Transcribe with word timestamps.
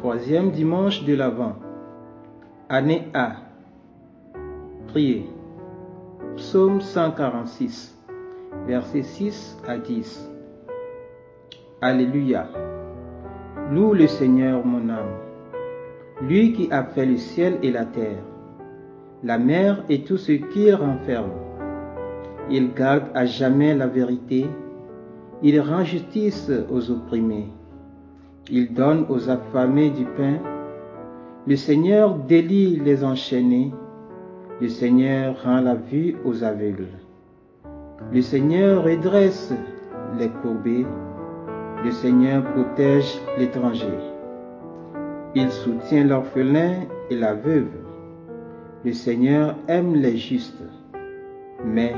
Troisième 0.00 0.50
dimanche 0.50 1.04
de 1.04 1.14
l'Avent. 1.14 1.56
Année 2.70 3.08
A. 3.12 3.32
Priez. 4.88 5.28
Psaume 6.36 6.80
146, 6.80 7.98
versets 8.66 9.02
6 9.02 9.58
à 9.68 9.76
10. 9.76 10.30
Alléluia. 11.82 12.48
Loue 13.70 13.92
le 13.92 14.06
Seigneur 14.06 14.64
mon 14.64 14.88
âme, 14.88 15.18
lui 16.22 16.54
qui 16.54 16.72
a 16.72 16.82
fait 16.82 17.04
le 17.04 17.18
ciel 17.18 17.58
et 17.62 17.70
la 17.70 17.84
terre, 17.84 18.24
la 19.22 19.36
mer 19.36 19.84
et 19.90 20.02
tout 20.04 20.16
ce 20.16 20.32
qu'il 20.32 20.74
renferme. 20.76 21.32
Il 22.48 22.72
garde 22.72 23.10
à 23.12 23.26
jamais 23.26 23.74
la 23.74 23.86
vérité, 23.86 24.46
il 25.42 25.60
rend 25.60 25.84
justice 25.84 26.50
aux 26.70 26.90
opprimés, 26.90 27.50
il 28.50 28.72
donne 28.72 29.06
aux 29.08 29.30
affamés 29.30 29.90
du 29.90 30.04
pain. 30.04 30.38
Le 31.46 31.56
Seigneur 31.56 32.14
délie 32.14 32.76
les 32.76 33.04
enchaînés, 33.04 33.72
le 34.60 34.68
Seigneur 34.68 35.42
rend 35.42 35.60
la 35.60 35.74
vue 35.74 36.16
aux 36.24 36.44
aveugles. 36.44 36.88
Le 38.12 38.20
Seigneur 38.20 38.84
redresse 38.84 39.54
les 40.18 40.28
courbés, 40.42 40.86
le 41.84 41.90
Seigneur 41.90 42.44
protège 42.44 43.18
l'étranger. 43.38 43.98
Il 45.34 45.50
soutient 45.50 46.04
l'orphelin 46.04 46.72
et 47.08 47.16
la 47.16 47.34
veuve. 47.34 47.70
Le 48.84 48.92
Seigneur 48.92 49.54
aime 49.68 49.94
les 49.94 50.16
justes, 50.16 50.62
mais 51.64 51.94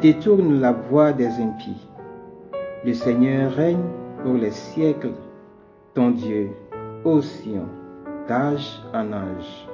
détourne 0.00 0.60
la 0.60 0.72
voie 0.72 1.12
des 1.12 1.26
impies. 1.26 1.88
Le 2.84 2.92
Seigneur 2.92 3.52
règne 3.52 3.82
pour 4.22 4.34
les 4.34 4.50
siècles, 4.52 5.12
ton 5.94 6.10
Dieu, 6.10 6.50
ô 7.04 7.22
Sion, 7.22 7.68
d'âge 8.26 8.80
en 8.92 9.12
âge. 9.12 9.68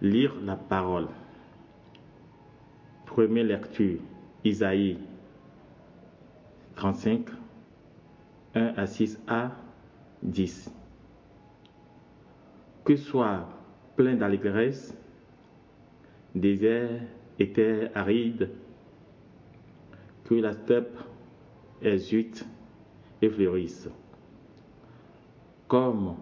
Lire 0.00 0.34
la 0.44 0.54
parole. 0.56 1.08
Première 3.04 3.44
lecture, 3.44 3.98
Isaïe 4.44 4.96
35, 6.76 7.26
1 8.54 8.74
à 8.76 8.84
6a, 8.84 9.50
10. 10.22 10.72
Que 12.84 12.96
soit 12.96 13.46
plein 13.96 14.14
d'allégresse, 14.14 14.96
désert 16.34 17.02
et 17.40 17.52
aride, 17.94 18.50
que 20.30 20.36
la 20.36 20.52
steppe 20.52 20.96
exulte 21.82 22.46
et 23.20 23.28
fleurisse. 23.28 23.88
Comme 25.66 26.14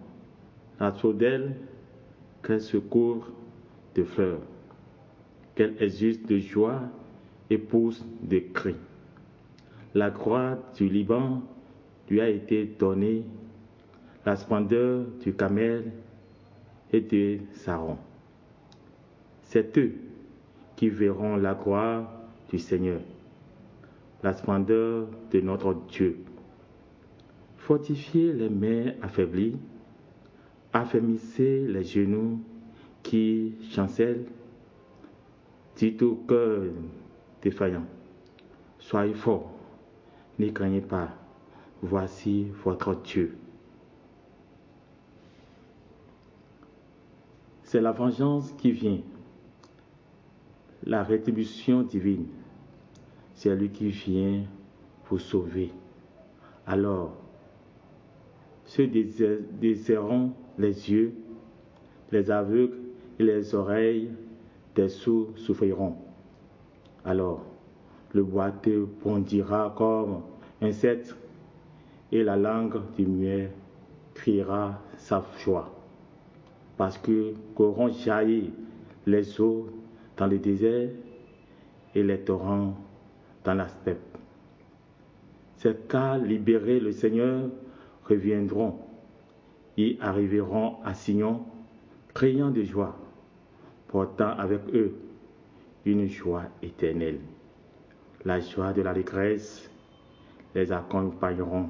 la 0.79 0.91
saudelle 0.95 1.53
qu'elle 2.41 2.59
secourt 2.59 3.27
de 3.93 4.03
fleurs, 4.03 4.41
qu'elle 5.53 5.75
exulte 5.79 6.27
de 6.27 6.39
joie 6.39 6.81
et 7.51 7.59
pousse 7.59 8.03
de 8.23 8.39
cris. 8.39 8.77
La 9.93 10.09
croix 10.09 10.57
du 10.75 10.89
Liban 10.89 11.43
lui 12.09 12.19
a 12.19 12.29
été 12.29 12.65
donnée, 12.65 13.23
la 14.25 14.35
splendeur 14.35 15.05
du 15.21 15.35
Camel 15.35 15.91
et 16.91 17.01
de 17.01 17.37
Saron. 17.53 17.97
C'est 19.43 19.77
eux 19.77 19.93
qui 20.75 20.89
verront 20.89 21.35
la 21.35 21.53
gloire 21.53 22.11
du 22.49 22.57
Seigneur, 22.57 23.01
la 24.23 24.33
splendeur 24.33 25.07
de 25.31 25.41
notre 25.41 25.73
Dieu. 25.73 26.19
Fortifiez 27.57 28.33
les 28.33 28.49
mains 28.49 28.93
affaiblies, 29.01 29.57
affermissez 30.73 31.67
les 31.67 31.83
genoux 31.83 32.39
qui 33.03 33.53
chancellent, 33.71 34.25
dites 35.75 36.01
au 36.01 36.15
cœur 36.15 36.63
défaillant, 37.41 37.85
soyez 38.79 39.13
forts, 39.13 39.51
ne 40.37 40.49
craignez 40.49 40.81
pas, 40.81 41.09
voici 41.81 42.47
votre 42.63 42.95
Dieu. 42.95 43.37
C'est 47.63 47.81
la 47.81 47.91
vengeance 47.91 48.51
qui 48.53 48.71
vient, 48.71 48.99
la 50.83 51.03
rétribution 51.03 51.83
divine. 51.83 52.25
C'est 53.39 53.55
lui 53.55 53.69
qui 53.69 53.87
vient 53.87 54.43
pour 55.05 55.21
sauver. 55.21 55.71
Alors, 56.67 57.15
ceux 58.65 58.85
désirant 58.85 60.31
les 60.57 60.91
yeux, 60.91 61.13
les 62.11 62.29
aveugles 62.29 62.79
et 63.17 63.23
les 63.23 63.55
oreilles 63.55 64.09
des 64.75 64.89
sourds 64.89 65.29
souffriront. 65.37 65.95
Alors, 67.05 67.45
le 68.11 68.23
boiteux 68.23 68.89
bondira 69.01 69.73
comme 69.77 70.21
un 70.61 70.73
cèdre 70.73 71.15
et 72.11 72.23
la 72.23 72.35
langue 72.35 72.81
du 72.97 73.05
muet 73.05 73.51
criera 74.15 74.81
sa 74.97 75.23
joie. 75.37 75.73
Parce 76.75 76.97
que 76.97 77.35
qu'auront 77.55 77.87
jailli 77.87 78.51
les 79.05 79.39
eaux 79.39 79.69
dans 80.17 80.27
le 80.27 80.39
désert 80.39 80.89
et 81.95 82.03
les 82.03 82.19
torrents 82.19 82.75
dans 83.43 83.53
la 83.53 83.67
steppe. 83.67 84.17
Ces 85.57 85.75
cas 85.89 86.17
libérés, 86.17 86.79
le 86.79 86.91
Seigneur, 86.91 87.49
reviendront 88.05 88.79
et 89.77 89.97
arriveront 90.01 90.77
à 90.83 90.93
Sion, 90.93 91.41
criant 92.13 92.49
de 92.49 92.63
joie, 92.63 92.97
portant 93.87 94.31
avec 94.37 94.61
eux 94.73 94.95
une 95.85 96.07
joie 96.07 96.43
éternelle. 96.61 97.19
La 98.25 98.39
joie 98.39 98.73
de 98.73 98.81
l'allégresse 98.81 99.69
les 100.55 100.71
accompagneront. 100.71 101.69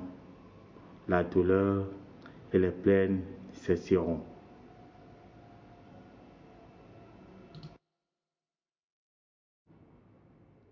La 1.08 1.24
douleur 1.24 1.86
et 2.54 2.60
les 2.60 2.72
plaines 2.72 3.22
cesseront. 3.54 4.22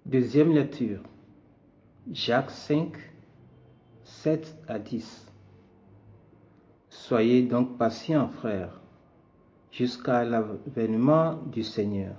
Deuxième 0.08 0.54
lecture. 0.54 1.02
Jacques 2.14 2.52
5, 2.52 2.94
7 4.06 4.56
à 4.70 4.80
10. 4.80 5.28
Soyez 6.90 7.42
donc 7.42 7.78
patients, 7.78 8.30
frères, 8.30 8.80
jusqu'à 9.70 10.24
l'avènement 10.24 11.42
du 11.52 11.62
Seigneur. 11.62 12.16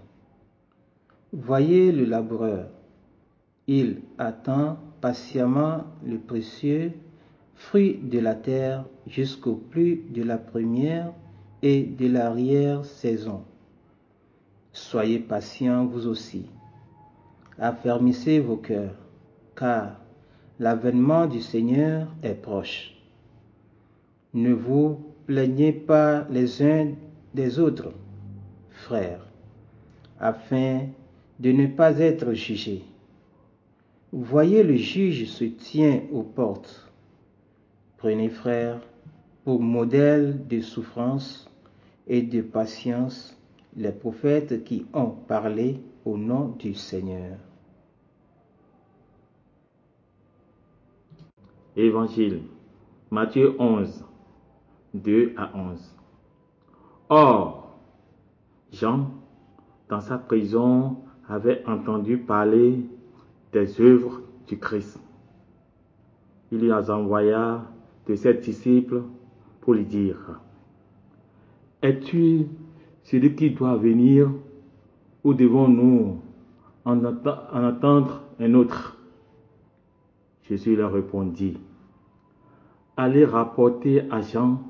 Voyez 1.32 1.90
le 1.90 2.04
laboureur. 2.04 2.68
Il 3.66 4.02
attend 4.18 4.76
patiemment 5.00 5.84
le 6.04 6.18
précieux 6.18 6.92
fruit 7.54 7.94
de 7.94 8.18
la 8.18 8.34
terre 8.34 8.84
jusqu'au 9.06 9.54
plus 9.54 10.04
de 10.10 10.22
la 10.22 10.36
première 10.36 11.14
et 11.62 11.84
de 11.84 12.06
l'arrière-saison. 12.06 13.44
Soyez 14.74 15.20
patients 15.20 15.86
vous 15.86 16.06
aussi. 16.06 16.50
Affermissez 17.60 18.38
vos 18.38 18.56
cœurs, 18.56 18.94
car 19.56 19.96
l'avènement 20.60 21.26
du 21.26 21.40
Seigneur 21.40 22.06
est 22.22 22.40
proche. 22.40 22.94
Ne 24.32 24.52
vous 24.52 25.00
plaignez 25.26 25.72
pas 25.72 26.24
les 26.30 26.62
uns 26.62 26.92
des 27.34 27.58
autres, 27.58 27.92
frères, 28.70 29.26
afin 30.20 30.86
de 31.40 31.50
ne 31.50 31.66
pas 31.66 31.98
être 31.98 32.32
jugés. 32.32 32.84
Voyez 34.12 34.62
le 34.62 34.76
juge 34.76 35.26
se 35.26 35.44
tient 35.44 36.02
aux 36.12 36.22
portes. 36.22 36.88
Prenez, 37.96 38.28
frères, 38.28 38.80
pour 39.44 39.60
modèle 39.60 40.46
de 40.46 40.60
souffrance 40.60 41.50
et 42.06 42.22
de 42.22 42.40
patience 42.40 43.36
les 43.76 43.92
prophètes 43.92 44.62
qui 44.62 44.86
ont 44.94 45.10
parlé 45.10 45.80
au 46.04 46.16
nom 46.16 46.54
du 46.58 46.74
Seigneur. 46.74 47.36
Évangile, 51.78 52.40
Matthieu 53.12 53.54
11, 53.56 54.04
2 54.94 55.32
à 55.36 55.56
11. 55.56 55.94
Or, 57.08 57.78
Jean, 58.72 59.12
dans 59.88 60.00
sa 60.00 60.18
prison, 60.18 60.96
avait 61.28 61.62
entendu 61.68 62.18
parler 62.18 62.80
des 63.52 63.80
œuvres 63.80 64.22
du 64.48 64.58
Christ. 64.58 65.00
Il 66.50 66.58
lui 66.58 66.72
envoya 66.72 67.62
de 68.08 68.14
ses 68.16 68.34
disciples 68.34 69.02
pour 69.60 69.74
lui 69.74 69.84
dire, 69.84 70.40
Es-tu 71.80 72.46
celui 73.04 73.36
qui 73.36 73.50
doit 73.50 73.76
venir 73.76 74.32
ou 75.22 75.32
devons-nous 75.32 76.22
en, 76.84 77.04
attendre 77.04 78.22
un 78.40 78.54
autre? 78.54 78.96
Jésus 80.48 80.74
leur 80.74 80.92
répondit, 80.92 81.58
Allez 83.00 83.24
rapporter 83.24 84.02
à 84.10 84.20
Jean 84.22 84.60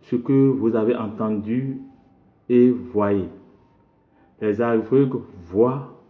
ce 0.00 0.16
que 0.16 0.48
vous 0.48 0.74
avez 0.76 0.96
entendu 0.96 1.76
et 2.48 2.70
voyez. 2.70 3.28
Les 4.40 4.62
aveugles 4.62 5.20
voient 5.42 6.02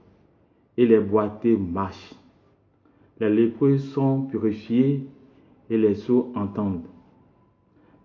et 0.76 0.86
les 0.86 1.00
boiteux 1.00 1.56
marchent. 1.56 2.14
Les 3.18 3.28
lépreux 3.28 3.78
sont 3.78 4.22
purifiés 4.26 5.08
et 5.68 5.76
les 5.76 5.96
sourds 5.96 6.30
entendent. 6.36 6.86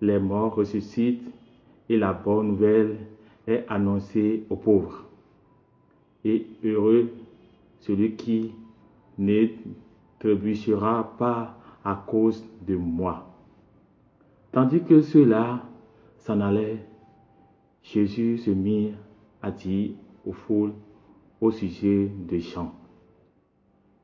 Les 0.01 0.17
morts 0.17 0.55
ressuscitent 0.55 1.31
et 1.87 1.97
la 1.97 2.13
bonne 2.13 2.47
nouvelle 2.47 2.97
est 3.45 3.63
annoncée 3.69 4.43
aux 4.49 4.55
pauvres. 4.55 5.05
Et 6.23 6.47
heureux 6.63 7.11
celui 7.81 8.15
qui 8.15 8.55
ne 9.19 9.45
trébuchera 10.17 11.15
pas 11.19 11.59
à 11.83 12.03
cause 12.07 12.43
de 12.67 12.75
moi. 12.75 13.24
Tandis 14.55 14.83
que 14.83 15.01
ceux-là 15.01 15.63
s'en 16.19 16.39
allaient, 16.39 16.79
Jésus 17.83 18.37
se 18.37 18.51
mit 18.51 18.93
à 19.41 19.51
dire 19.51 19.91
aux 20.25 20.31
foules 20.31 20.71
au 21.41 21.51
sujet 21.51 22.09
de 22.25 22.37
Jean. 22.37 22.73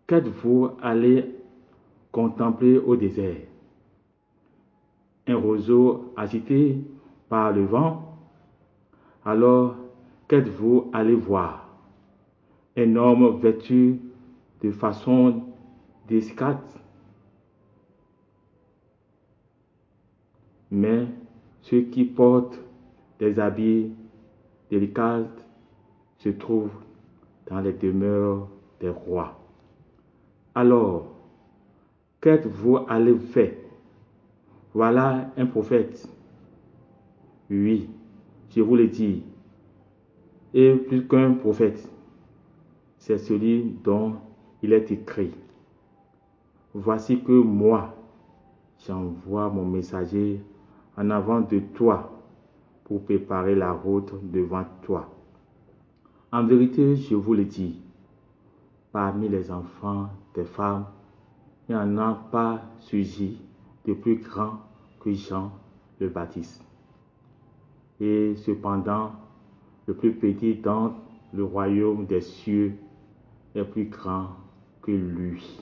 Qu'êtes-vous 0.08 0.72
allé 0.82 1.38
contempler 2.12 2.78
au 2.80 2.98
désert. 2.98 3.48
Un 5.26 5.38
roseau 5.38 6.12
agité 6.18 6.82
par 7.30 7.54
le 7.54 7.64
vent. 7.64 8.18
Alors, 9.24 9.78
qu'êtes-vous 10.28 10.90
allé 10.92 11.16
voir. 11.16 11.70
Un 12.76 12.98
homme 12.98 13.40
vêtu 13.40 14.02
de 14.62 14.72
façon 14.72 15.44
discrète 16.10 16.81
Mais 20.72 21.06
ceux 21.62 21.82
qui 21.82 22.06
portent 22.06 22.60
des 23.20 23.40
habits 23.40 23.92
délicats 24.70 25.28
se 26.18 26.30
trouvent 26.30 26.72
dans 27.48 27.60
les 27.60 27.74
demeures 27.74 28.48
des 28.80 28.90
rois. 28.90 29.38
Alors, 30.56 31.08
qu'êtes-vous 32.22 32.80
allé 32.88 33.16
faire? 33.16 33.54
Voilà 34.74 35.30
un 35.38 35.46
prophète. 35.46 36.08
Oui, 37.50 37.90
je 38.50 38.62
vous 38.62 38.78
le 38.78 38.88
dis, 38.88 39.24
et 40.54 40.76
plus 40.76 41.06
qu'un 41.08 41.34
prophète, 41.34 41.90
c'est 42.98 43.18
celui 43.18 43.76
dont 43.84 44.16
il 44.62 44.72
est 44.72 44.92
écrit. 44.92 45.32
Voici 46.74 47.22
que 47.22 47.34
moi, 47.34 47.94
j'envoie 48.86 49.50
mon 49.50 49.66
messager 49.66 50.42
en 50.98 51.10
avant 51.10 51.42
de 51.42 51.60
toi 51.74 52.12
pour 52.84 53.04
préparer 53.04 53.56
la 53.56 53.72
route 53.72 54.14
devant 54.32 54.66
toi. 54.84 55.10
En 56.32 56.46
vérité, 56.46 56.96
je 56.96 57.16
vous 57.16 57.34
le 57.34 57.46
dis, 57.46 57.82
parmi 58.92 59.30
les 59.30 59.52
enfants 59.52 60.10
des 60.34 60.46
femmes, 60.46 60.86
il 61.68 61.76
n'y 61.76 61.82
en 61.82 61.98
a 61.98 62.14
pas 62.32 62.62
suivi 62.80 63.38
de 63.86 63.94
plus 63.94 64.18
grand 64.18 64.60
que 65.00 65.14
Jean 65.14 65.52
le 66.00 66.10
Baptiste. 66.10 66.64
Et 68.00 68.36
cependant, 68.36 69.14
le 69.88 69.94
plus 69.94 70.14
petit 70.14 70.56
dans 70.56 70.96
le 71.34 71.44
royaume 71.44 72.06
des 72.06 72.22
cieux 72.22 72.74
est 73.56 73.64
plus 73.64 73.86
grand 73.86 74.30
que 74.82 74.92
lui. 74.92 75.62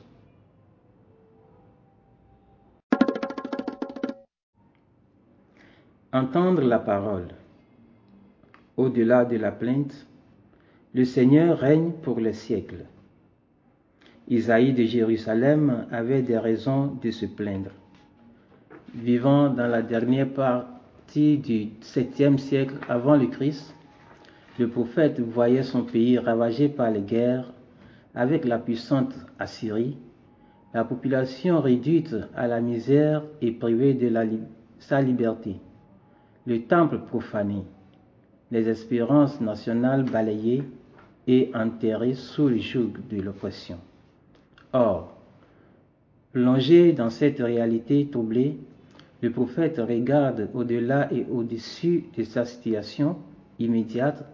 Entendre 6.11 6.63
la 6.63 6.79
parole. 6.79 7.27
Au-delà 8.77 9.25
de 9.25 9.37
la 9.37 9.51
plainte, 9.51 10.07
le 10.95 11.05
Seigneur 11.05 11.59
règne 11.59 11.91
pour 12.01 12.19
les 12.19 12.33
siècles. 12.33 12.85
Isaïe 14.27 14.73
de 14.73 14.85
Jérusalem 14.85 15.85
avait 15.91 16.23
des 16.23 16.39
raisons 16.39 16.97
de 16.99 17.11
se 17.11 17.27
plaindre. 17.27 17.69
Vivant 18.95 19.51
dans 19.51 19.67
la 19.67 19.83
dernière 19.83 20.33
partie 20.33 21.37
du 21.37 21.69
septième 21.81 22.39
siècle 22.39 22.77
avant 22.89 23.15
le 23.15 23.27
Christ, 23.27 23.75
le 24.57 24.67
prophète 24.67 25.19
voyait 25.19 25.61
son 25.61 25.83
pays 25.83 26.17
ravagé 26.17 26.69
par 26.69 26.89
les 26.89 27.01
guerres 27.01 27.53
avec 28.15 28.45
la 28.45 28.57
puissante 28.57 29.13
Assyrie, 29.37 29.95
la 30.73 30.83
population 30.83 31.61
réduite 31.61 32.15
à 32.35 32.47
la 32.47 32.61
misère 32.61 33.21
et 33.43 33.51
privée 33.51 33.93
de 33.93 34.11
sa 34.79 35.01
liberté 35.01 35.57
le 36.49 36.63
temple 36.63 36.97
profané, 37.07 37.61
les 38.49 38.67
espérances 38.67 39.39
nationales 39.39 40.03
balayées 40.03 40.63
et 41.27 41.51
enterrées 41.53 42.15
sous 42.15 42.47
le 42.47 42.57
joug 42.57 42.93
de 43.07 43.21
l'oppression. 43.21 43.77
Or, 44.73 45.15
plongé 46.33 46.91
dans 46.93 47.11
cette 47.11 47.37
réalité 47.37 48.07
troublée, 48.11 48.57
le 49.21 49.31
prophète 49.31 49.77
regarde 49.77 50.49
au-delà 50.55 51.13
et 51.13 51.27
au-dessus 51.29 52.05
de 52.17 52.23
sa 52.23 52.45
situation 52.45 53.17
immédiate 53.59 54.25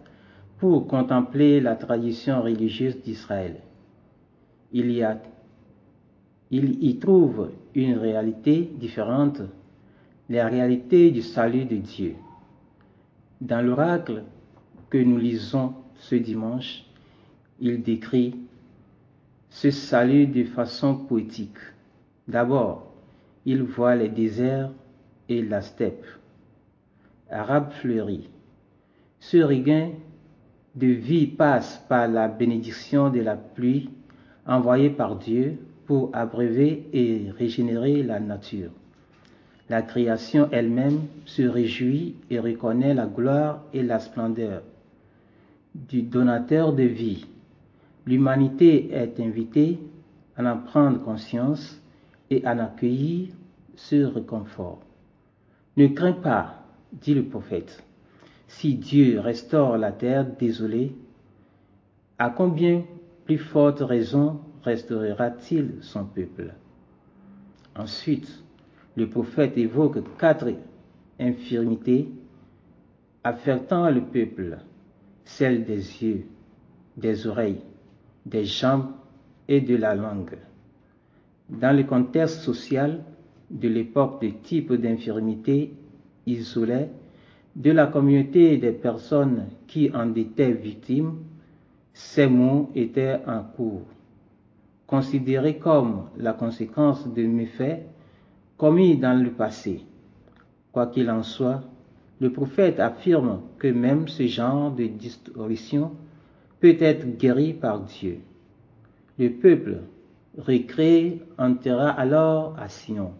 pour 0.58 0.86
contempler 0.86 1.60
la 1.60 1.76
tradition 1.76 2.40
religieuse 2.40 2.98
d'Israël. 3.02 3.56
Il 4.72 4.90
y, 4.90 5.02
a, 5.02 5.20
il 6.50 6.82
y 6.82 6.98
trouve 6.98 7.50
une 7.74 7.98
réalité 7.98 8.70
différente 8.78 9.42
la 10.28 10.48
réalité 10.48 11.10
du 11.10 11.22
salut 11.22 11.64
de 11.64 11.76
Dieu. 11.76 12.16
Dans 13.40 13.64
l'oracle 13.64 14.24
que 14.90 14.98
nous 14.98 15.18
lisons 15.18 15.74
ce 15.98 16.16
dimanche, 16.16 16.84
il 17.60 17.82
décrit 17.82 18.34
ce 19.50 19.70
salut 19.70 20.26
de 20.26 20.44
façon 20.44 20.96
poétique. 20.96 21.58
D'abord, 22.26 22.92
il 23.44 23.62
voit 23.62 23.94
les 23.94 24.08
déserts 24.08 24.70
et 25.28 25.42
la 25.42 25.62
steppe, 25.62 26.04
arabe 27.30 27.70
fleurie. 27.72 28.28
Ce 29.20 29.36
regain 29.36 29.92
de 30.74 30.88
vie 30.88 31.26
passe 31.26 31.82
par 31.88 32.08
la 32.08 32.28
bénédiction 32.28 33.10
de 33.10 33.20
la 33.20 33.36
pluie 33.36 33.90
envoyée 34.46 34.90
par 34.90 35.16
Dieu 35.16 35.58
pour 35.86 36.10
abreuver 36.12 36.88
et 36.92 37.30
régénérer 37.30 38.02
la 38.02 38.20
nature. 38.20 38.72
La 39.68 39.82
création 39.82 40.48
elle-même 40.52 41.00
se 41.24 41.42
réjouit 41.42 42.14
et 42.30 42.38
reconnaît 42.38 42.94
la 42.94 43.06
gloire 43.06 43.62
et 43.72 43.82
la 43.82 43.98
splendeur 43.98 44.62
du 45.74 46.02
donateur 46.02 46.72
de 46.72 46.84
vie. 46.84 47.26
L'humanité 48.06 48.92
est 48.92 49.20
invitée 49.20 49.78
à 50.36 50.44
en 50.44 50.58
prendre 50.58 51.02
conscience 51.02 51.80
et 52.30 52.44
à 52.44 52.54
en 52.54 52.58
accueillir 52.58 53.28
ce 53.74 54.04
réconfort. 54.04 54.80
Ne 55.76 55.88
crains 55.88 56.12
pas, 56.12 56.62
dit 56.92 57.14
le 57.14 57.24
prophète, 57.24 57.82
si 58.48 58.76
Dieu 58.76 59.20
restaure 59.20 59.76
la 59.76 59.92
terre 59.92 60.24
désolée, 60.24 60.94
à 62.18 62.30
combien 62.30 62.84
plus 63.24 63.38
forte 63.38 63.80
raison 63.80 64.40
restaurera-t-il 64.62 65.74
son 65.82 66.04
peuple? 66.04 66.54
Ensuite, 67.76 68.42
le 68.96 69.08
prophète 69.08 69.56
évoque 69.58 69.98
quatre 70.18 70.52
infirmités 71.20 72.08
affectant 73.22 73.90
le 73.90 74.02
peuple, 74.02 74.58
celles 75.24 75.64
des 75.64 76.02
yeux, 76.02 76.24
des 76.96 77.26
oreilles, 77.26 77.60
des 78.24 78.44
jambes 78.44 78.90
et 79.48 79.60
de 79.60 79.76
la 79.76 79.94
langue. 79.94 80.38
Dans 81.48 81.76
le 81.76 81.84
contexte 81.84 82.40
social 82.40 83.02
de 83.50 83.68
l'époque 83.68 84.22
de 84.22 84.30
type 84.42 84.72
d'infirmité 84.72 85.72
isolée 86.26 86.88
de 87.54 87.70
la 87.70 87.86
communauté 87.86 88.56
des 88.58 88.72
personnes 88.72 89.46
qui 89.66 89.90
en 89.94 90.14
étaient 90.14 90.52
victimes, 90.52 91.18
ces 91.94 92.26
mots 92.26 92.70
étaient 92.74 93.20
en 93.26 93.42
cours. 93.42 93.86
Considérés 94.86 95.56
comme 95.58 96.08
la 96.16 96.32
conséquence 96.32 97.12
de 97.12 97.22
méfaits 97.22 97.80
commis 98.56 98.96
dans 98.96 99.20
le 99.20 99.30
passé. 99.30 99.82
Quoi 100.72 100.86
qu'il 100.86 101.10
en 101.10 101.22
soit, 101.22 101.62
le 102.20 102.32
prophète 102.32 102.80
affirme 102.80 103.40
que 103.58 103.68
même 103.68 104.08
ce 104.08 104.26
genre 104.26 104.70
de 104.70 104.86
distorsion 104.86 105.92
peut 106.60 106.76
être 106.80 107.18
guéri 107.18 107.52
par 107.52 107.80
Dieu. 107.80 108.20
Le 109.18 109.30
peuple 109.30 109.80
recréé 110.38 111.22
enterra 111.38 111.90
alors 111.90 112.58
à 112.58 112.68
Sion, 112.68 113.12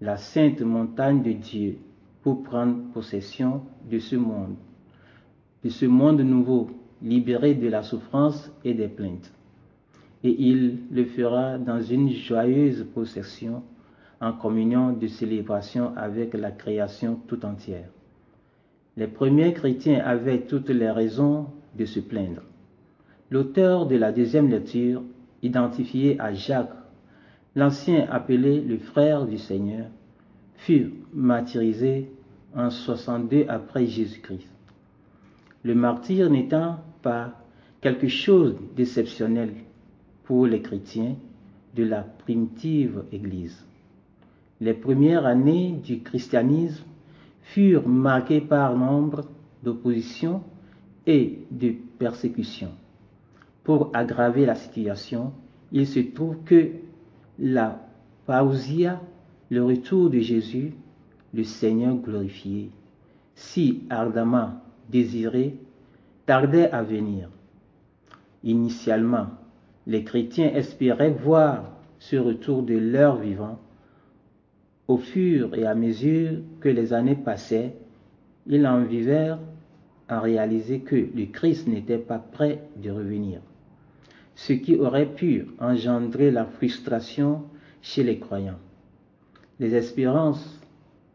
la 0.00 0.16
sainte 0.16 0.60
montagne 0.60 1.22
de 1.22 1.32
Dieu, 1.32 1.78
pour 2.22 2.42
prendre 2.42 2.92
possession 2.92 3.62
de 3.90 3.98
ce 3.98 4.16
monde, 4.16 4.56
de 5.64 5.68
ce 5.68 5.86
monde 5.86 6.20
nouveau, 6.20 6.70
libéré 7.02 7.54
de 7.54 7.68
la 7.68 7.82
souffrance 7.82 8.50
et 8.64 8.74
des 8.74 8.88
plaintes. 8.88 9.32
et 10.24 10.34
il 10.38 10.78
le 10.90 11.04
fera 11.04 11.58
dans 11.58 11.80
une 11.80 12.10
joyeuse 12.10 12.84
procession 12.92 13.62
en 14.20 14.32
communion 14.32 14.92
de 14.92 15.06
célébration 15.06 15.92
avec 15.96 16.34
la 16.34 16.50
création 16.50 17.20
tout 17.26 17.44
entière. 17.44 17.88
Les 18.96 19.06
premiers 19.06 19.52
chrétiens 19.52 20.02
avaient 20.04 20.42
toutes 20.42 20.70
les 20.70 20.90
raisons 20.90 21.46
de 21.76 21.84
se 21.84 22.00
plaindre. 22.00 22.42
L'auteur 23.30 23.86
de 23.86 23.96
la 23.96 24.12
deuxième 24.12 24.48
lecture, 24.48 25.02
identifié 25.42 26.18
à 26.20 26.32
Jacques, 26.32 26.72
l'ancien 27.54 28.06
appelé 28.10 28.60
le 28.60 28.78
frère 28.78 29.26
du 29.26 29.36
Seigneur, 29.36 29.86
fut 30.56 30.94
martyrisé 31.12 32.10
en 32.54 32.70
62 32.70 33.44
après 33.48 33.86
Jésus-Christ. 33.86 34.48
Le 35.62 35.74
martyr 35.74 36.30
n'étant 36.30 36.78
pas 37.02 37.32
quelque 37.80 38.08
chose 38.08 38.56
d'exceptionnel 38.74 39.52
pour 40.24 40.46
les 40.46 40.62
chrétiens 40.62 41.16
de 41.74 41.84
la 41.84 42.02
primitive 42.02 43.04
Église. 43.12 43.66
Les 44.60 44.74
premières 44.74 45.26
années 45.26 45.72
du 45.82 46.00
christianisme 46.00 46.84
furent 47.42 47.88
marquées 47.88 48.40
par 48.40 48.76
nombre 48.76 49.24
d'oppositions 49.62 50.42
et 51.06 51.40
de 51.50 51.74
persécutions. 51.98 52.72
Pour 53.64 53.90
aggraver 53.94 54.46
la 54.46 54.54
situation, 54.54 55.32
il 55.72 55.86
se 55.86 56.00
trouve 56.00 56.38
que 56.44 56.70
la 57.38 57.86
pausia, 58.26 59.00
le 59.50 59.64
retour 59.64 60.10
de 60.10 60.20
Jésus, 60.20 60.72
le 61.34 61.44
Seigneur 61.44 61.96
glorifié, 61.96 62.70
si 63.34 63.82
ardemment 63.90 64.54
désiré, 64.88 65.56
tardait 66.24 66.70
à 66.70 66.82
venir. 66.82 67.28
Initialement, 68.42 69.26
les 69.86 70.02
chrétiens 70.02 70.52
espéraient 70.54 71.10
voir 71.10 71.64
ce 71.98 72.16
retour 72.16 72.62
de 72.62 72.74
leur 72.74 73.16
vivant. 73.16 73.58
Au 74.88 74.98
fur 74.98 75.54
et 75.54 75.66
à 75.66 75.74
mesure 75.74 76.38
que 76.60 76.68
les 76.68 76.92
années 76.92 77.16
passaient, 77.16 77.74
ils 78.46 78.66
en 78.66 78.84
vivèrent 78.84 79.38
à 80.08 80.20
réaliser 80.20 80.80
que 80.80 80.94
le 80.94 81.26
Christ 81.26 81.66
n'était 81.66 81.98
pas 81.98 82.18
prêt 82.18 82.62
de 82.76 82.90
revenir, 82.90 83.40
ce 84.36 84.52
qui 84.52 84.76
aurait 84.76 85.12
pu 85.12 85.46
engendrer 85.58 86.30
la 86.30 86.44
frustration 86.44 87.42
chez 87.82 88.04
les 88.04 88.18
croyants. 88.18 88.60
Les 89.58 89.74
espérances 89.74 90.60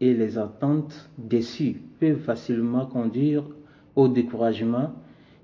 et 0.01 0.13
les 0.13 0.37
attentes 0.37 1.09
déçues 1.17 1.81
peuvent 1.99 2.19
facilement 2.19 2.85
conduire 2.85 3.45
au 3.95 4.07
découragement 4.09 4.93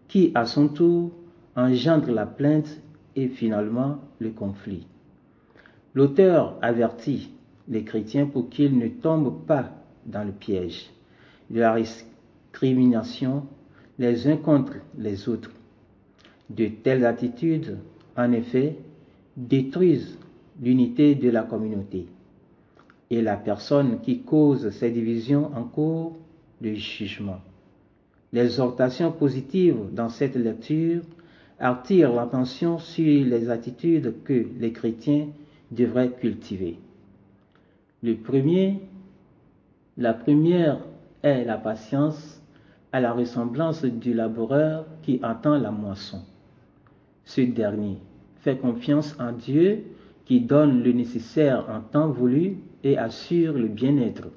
qui, 0.09 0.31
à 0.35 0.45
son 0.45 0.67
tour, 0.67 1.11
engendre 1.55 2.11
la 2.11 2.25
plainte 2.25 2.81
et 3.15 3.27
finalement 3.27 3.99
le 4.19 4.31
conflit. 4.31 4.87
L'auteur 5.93 6.57
avertit 6.61 7.31
les 7.67 7.83
chrétiens 7.83 8.25
pour 8.25 8.49
qu'ils 8.49 8.77
ne 8.77 8.87
tombent 8.87 9.45
pas 9.45 9.71
dans 10.05 10.23
le 10.23 10.31
piège 10.31 10.89
de 11.49 11.59
la 11.59 11.77
discrimination 11.79 13.43
les 13.99 14.27
uns 14.27 14.37
contre 14.37 14.73
les 14.97 15.27
autres. 15.27 15.51
De 16.49 16.67
telles 16.67 17.05
attitudes, 17.05 17.77
en 18.15 18.31
effet, 18.31 18.77
détruisent 19.35 20.17
l'unité 20.61 21.15
de 21.15 21.29
la 21.29 21.43
communauté 21.43 22.07
et 23.09 23.21
la 23.21 23.37
personne 23.37 23.99
qui 24.01 24.21
cause 24.21 24.69
ces 24.71 24.91
divisions 24.91 25.51
en 25.55 25.63
cours 25.63 26.17
de 26.61 26.73
jugement. 26.73 27.39
L'exhortation 28.33 29.11
positive 29.11 29.77
dans 29.93 30.09
cette 30.09 30.35
lecture 30.35 31.01
attire 31.59 32.13
l'attention 32.13 32.77
sur 32.77 33.25
les 33.25 33.49
attitudes 33.49 34.15
que 34.23 34.47
les 34.59 34.71
chrétiens 34.71 35.27
devraient 35.71 36.11
cultiver. 36.11 36.77
Le 38.07 38.15
premier, 38.15 38.79
la 39.97 40.13
première 40.13 40.79
est 41.23 41.43
la 41.43 41.57
patience 41.57 42.41
à 42.93 43.01
la 43.01 43.11
ressemblance 43.11 43.83
du 43.83 44.13
laboureur 44.13 44.85
qui 45.03 45.19
attend 45.21 45.57
la 45.57 45.71
moisson. 45.71 46.21
Ce 47.25 47.41
dernier 47.41 47.97
fait 48.37 48.55
confiance 48.55 49.13
en 49.19 49.33
Dieu 49.33 49.83
qui 50.23 50.39
donne 50.39 50.83
le 50.83 50.93
nécessaire 50.93 51.65
en 51.69 51.81
temps 51.81 52.07
voulu 52.07 52.59
et 52.81 52.97
assure 52.97 53.51
le 53.51 53.67
bien-être. 53.67 54.29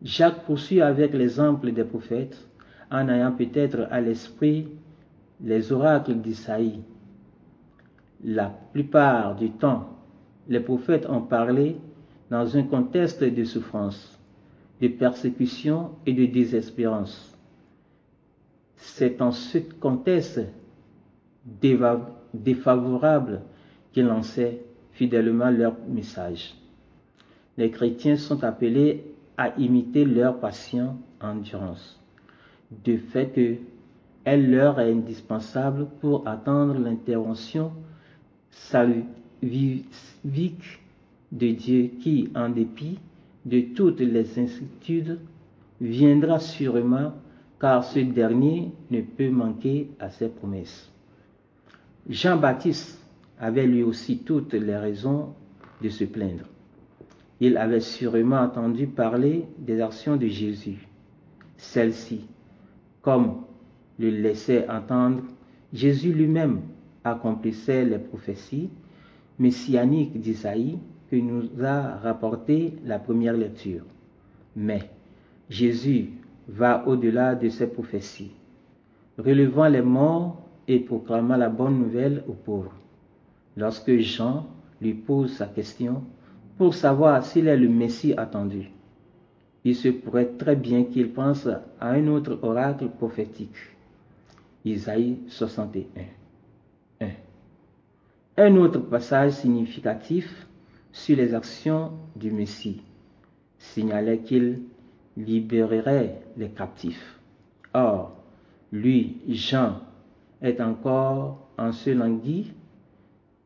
Jacques 0.00 0.44
poursuit 0.44 0.80
avec 0.80 1.14
l'exemple 1.14 1.72
des 1.72 1.82
prophètes 1.82 2.46
en 2.92 3.08
ayant 3.08 3.32
peut-être 3.32 3.88
à 3.90 4.00
l'esprit 4.00 4.68
les 5.42 5.72
oracles 5.72 6.14
d'Isaïe. 6.14 6.82
La 8.22 8.56
plupart 8.72 9.34
du 9.34 9.50
temps, 9.50 9.98
les 10.46 10.60
prophètes 10.60 11.10
ont 11.10 11.22
parlé 11.22 11.76
dans 12.30 12.56
un 12.56 12.62
contexte 12.62 13.22
de 13.22 13.44
souffrance, 13.44 14.18
de 14.80 14.88
persécution 14.88 15.92
et 16.06 16.12
de 16.12 16.26
désespérance. 16.26 17.34
C'est 18.76 19.20
en 19.20 19.32
ce 19.32 19.58
contexte 19.58 20.40
défavorable 22.34 23.42
qu'ils 23.92 24.06
lançaient 24.06 24.60
fidèlement 24.92 25.50
leur 25.50 25.76
message. 25.88 26.54
Les 27.56 27.70
chrétiens 27.70 28.16
sont 28.16 28.44
appelés 28.44 29.04
à 29.36 29.56
imiter 29.58 30.04
leur 30.04 30.38
patient 30.38 30.96
endurance, 31.20 31.98
de 32.84 32.96
fait 32.96 33.28
que 33.30 33.56
elle 34.24 34.50
leur 34.50 34.78
est 34.78 34.92
indispensable 34.92 35.86
pour 36.00 36.28
attendre 36.28 36.74
l'intervention 36.78 37.72
salvique 38.50 39.06
de 41.32 41.48
Dieu 41.52 41.90
qui, 42.00 42.30
en 42.34 42.48
dépit 42.48 42.98
de 43.44 43.60
toutes 43.74 44.00
les 44.00 44.38
incertitudes, 44.38 45.20
viendra 45.80 46.38
sûrement 46.38 47.12
car 47.60 47.84
ce 47.84 48.00
dernier 48.00 48.70
ne 48.90 49.00
peut 49.00 49.30
manquer 49.30 49.90
à 49.98 50.10
ses 50.10 50.28
promesses. 50.28 50.90
Jean-Baptiste 52.08 53.00
avait 53.38 53.66
lui 53.66 53.82
aussi 53.82 54.18
toutes 54.18 54.54
les 54.54 54.76
raisons 54.76 55.34
de 55.82 55.88
se 55.88 56.04
plaindre. 56.04 56.44
Il 57.40 57.56
avait 57.56 57.80
sûrement 57.80 58.40
entendu 58.40 58.86
parler 58.86 59.44
des 59.58 59.80
actions 59.80 60.16
de 60.16 60.26
Jésus. 60.26 60.88
Celles-ci, 61.56 62.26
comme 63.02 63.42
le 63.98 64.10
laissait 64.10 64.68
entendre, 64.68 65.22
Jésus 65.72 66.12
lui-même 66.12 66.62
accomplissait 67.04 67.84
les 67.84 67.98
prophéties 67.98 68.70
messianiques 69.38 70.20
d'Isaïe 70.20 70.78
que 71.10 71.16
nous 71.16 71.48
a 71.64 71.96
rapporté 71.96 72.74
la 72.84 72.98
première 72.98 73.34
lecture. 73.34 73.84
Mais 74.56 74.90
Jésus 75.48 76.10
va 76.48 76.86
au-delà 76.86 77.34
de 77.34 77.48
ces 77.48 77.66
prophéties, 77.66 78.32
relevant 79.18 79.68
les 79.68 79.82
morts 79.82 80.42
et 80.66 80.80
proclamant 80.80 81.36
la 81.36 81.48
bonne 81.48 81.78
nouvelle 81.78 82.22
aux 82.28 82.32
pauvres. 82.34 82.74
Lorsque 83.56 83.96
Jean 83.98 84.46
lui 84.80 84.94
pose 84.94 85.32
sa 85.32 85.46
question 85.46 86.02
pour 86.56 86.74
savoir 86.74 87.24
s'il 87.24 87.48
est 87.48 87.56
le 87.56 87.68
Messie 87.68 88.14
attendu, 88.16 88.70
il 89.64 89.74
se 89.74 89.88
pourrait 89.88 90.32
très 90.38 90.56
bien 90.56 90.84
qu'il 90.84 91.12
pense 91.12 91.46
à 91.46 91.90
un 91.90 92.06
autre 92.08 92.38
oracle 92.42 92.88
prophétique. 92.88 93.56
Isaïe 94.64 95.18
61. 95.28 95.86
Un 98.36 98.56
autre 98.56 98.78
passage 98.78 99.32
significatif 99.32 100.47
sur 100.98 101.16
les 101.16 101.32
actions 101.32 101.92
du 102.16 102.32
Messie 102.32 102.82
signalait 103.58 104.18
qu'il 104.18 104.62
libérerait 105.16 106.20
les 106.36 106.48
captifs. 106.48 107.18
Or, 107.72 108.16
lui, 108.72 109.18
Jean, 109.28 109.80
est 110.42 110.60
encore 110.60 111.48
en 111.56 111.70
ce 111.72 111.90
languis, 111.90 112.52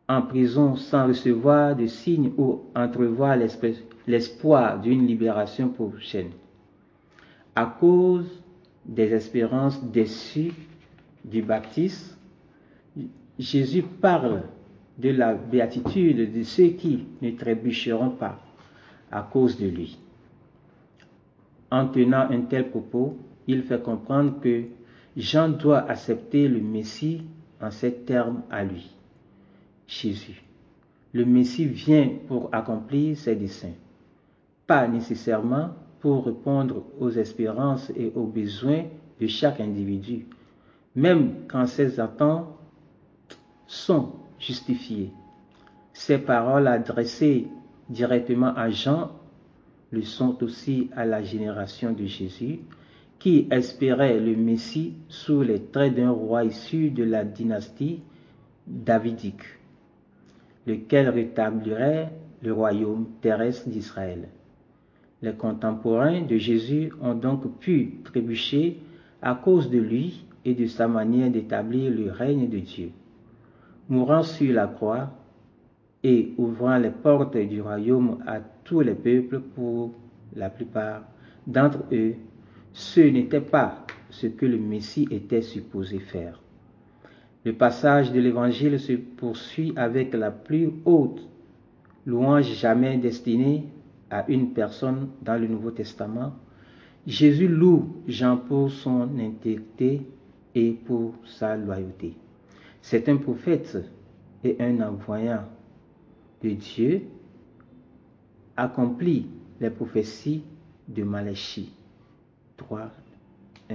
en 0.08 0.22
prison 0.22 0.76
sans 0.76 1.06
recevoir 1.08 1.76
de 1.76 1.86
signes 1.86 2.32
ou 2.38 2.62
entrevoir 2.74 3.36
l'espoir 4.06 4.80
d'une 4.80 5.06
libération 5.06 5.68
prochaine. 5.68 6.30
À 7.54 7.66
cause 7.66 8.42
des 8.86 9.12
espérances 9.12 9.82
déçues 9.84 10.54
du 11.24 11.42
baptiste, 11.42 12.16
Jésus 13.38 13.82
parle 13.82 14.42
de 14.98 15.10
la 15.10 15.34
béatitude 15.34 16.32
de 16.32 16.42
ceux 16.42 16.68
qui 16.68 17.04
ne 17.20 17.30
trébucheront 17.30 18.10
pas 18.10 18.38
à 19.10 19.22
cause 19.22 19.58
de 19.58 19.66
lui. 19.66 19.98
En 21.70 21.88
tenant 21.88 22.30
un 22.30 22.42
tel 22.42 22.70
propos, 22.70 23.16
il 23.46 23.62
fait 23.62 23.82
comprendre 23.82 24.40
que 24.40 24.64
Jean 25.16 25.48
doit 25.48 25.90
accepter 25.90 26.48
le 26.48 26.60
Messie 26.60 27.22
en 27.60 27.70
ces 27.70 27.92
termes 27.92 28.42
à 28.50 28.64
lui. 28.64 28.90
Jésus. 29.86 30.42
Le 31.12 31.24
Messie 31.24 31.66
vient 31.66 32.10
pour 32.26 32.48
accomplir 32.52 33.16
ses 33.16 33.36
desseins, 33.36 33.74
pas 34.66 34.88
nécessairement 34.88 35.70
pour 36.00 36.24
répondre 36.24 36.84
aux 36.98 37.10
espérances 37.10 37.92
et 37.94 38.10
aux 38.14 38.26
besoins 38.26 38.84
de 39.20 39.26
chaque 39.26 39.60
individu, 39.60 40.26
même 40.96 41.46
quand 41.48 41.66
ses 41.66 42.00
attentes 42.00 42.46
sont 43.66 44.12
justifié. 44.42 45.10
Ces 45.92 46.18
paroles 46.18 46.66
adressées 46.66 47.46
directement 47.88 48.54
à 48.54 48.70
Jean 48.70 49.12
le 49.92 50.02
sont 50.02 50.42
aussi 50.42 50.88
à 50.96 51.04
la 51.04 51.22
génération 51.22 51.92
de 51.92 52.06
Jésus, 52.06 52.60
qui 53.18 53.46
espérait 53.50 54.18
le 54.18 54.34
Messie 54.34 54.94
sous 55.08 55.42
les 55.42 55.62
traits 55.62 55.94
d'un 55.94 56.10
roi 56.10 56.44
issu 56.44 56.90
de 56.90 57.04
la 57.04 57.24
dynastie 57.24 58.00
davidique, 58.66 59.44
lequel 60.66 61.08
rétablirait 61.10 62.10
le 62.42 62.52
royaume 62.52 63.06
terrestre 63.20 63.68
d'Israël. 63.68 64.28
Les 65.20 65.34
contemporains 65.34 66.22
de 66.22 66.36
Jésus 66.36 66.90
ont 67.00 67.14
donc 67.14 67.58
pu 67.60 67.98
trébucher 68.02 68.78
à 69.20 69.36
cause 69.36 69.70
de 69.70 69.78
lui 69.78 70.24
et 70.44 70.54
de 70.54 70.66
sa 70.66 70.88
manière 70.88 71.30
d'établir 71.30 71.92
le 71.92 72.10
règne 72.10 72.48
de 72.48 72.58
Dieu. 72.58 72.90
Mourant 73.92 74.22
sur 74.22 74.54
la 74.54 74.68
croix 74.68 75.10
et 76.02 76.32
ouvrant 76.38 76.78
les 76.78 76.88
portes 76.88 77.36
du 77.36 77.60
royaume 77.60 78.24
à 78.26 78.40
tous 78.64 78.80
les 78.80 78.94
peuples 78.94 79.40
pour 79.40 79.92
la 80.34 80.48
plupart 80.48 81.02
d'entre 81.46 81.80
eux, 81.92 82.14
ce 82.72 83.02
n'était 83.02 83.42
pas 83.42 83.84
ce 84.08 84.28
que 84.28 84.46
le 84.46 84.56
Messie 84.56 85.06
était 85.10 85.42
supposé 85.42 85.98
faire. 85.98 86.40
Le 87.44 87.52
passage 87.52 88.10
de 88.12 88.18
l'Évangile 88.18 88.80
se 88.80 88.94
poursuit 88.94 89.74
avec 89.76 90.14
la 90.14 90.30
plus 90.30 90.70
haute 90.86 91.28
louange 92.06 92.50
jamais 92.54 92.96
destinée 92.96 93.66
à 94.08 94.24
une 94.30 94.54
personne 94.54 95.08
dans 95.20 95.38
le 95.38 95.48
Nouveau 95.48 95.70
Testament. 95.70 96.32
Jésus 97.06 97.46
loue 97.46 97.90
Jean 98.08 98.38
pour 98.38 98.70
son 98.70 99.18
intégrité 99.18 100.00
et 100.54 100.70
pour 100.70 101.12
sa 101.26 101.58
loyauté. 101.58 102.16
C'est 102.82 103.08
un 103.08 103.16
prophète 103.16 103.78
et 104.44 104.56
un 104.60 104.80
envoyant 104.80 105.44
de 106.42 106.50
Dieu 106.50 107.02
accomplit 108.56 109.28
les 109.60 109.70
prophéties 109.70 110.42
de 110.88 111.04
Malachie 111.04 111.72
3, 112.56 112.90
1. 113.70 113.74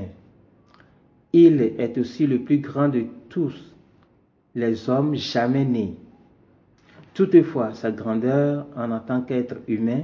Il 1.34 1.62
est 1.62 1.98
aussi 1.98 2.28
le 2.28 2.40
plus 2.40 2.60
grand 2.60 2.90
de 2.90 3.06
tous 3.30 3.74
les 4.56 4.90
hommes 4.90 5.16
jamais 5.16 5.66
nés. 5.66 5.96
Toutefois, 7.14 7.74
sa 7.74 7.92
grandeur 7.92 8.68
en 8.76 9.00
tant 9.00 9.22
qu'être 9.22 9.58
humain 9.68 10.04